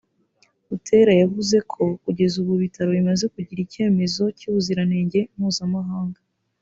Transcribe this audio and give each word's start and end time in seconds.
Butera 0.67 1.11
yavuzeko 1.21 1.81
kugeza 2.03 2.35
ubu 2.41 2.51
ibitaro 2.59 2.89
bimaze 2.97 3.25
kugira 3.33 3.59
ikemezo 3.65 4.23
cy’ubuziranenge 4.37 5.19
mpuzamahanga 5.35 6.19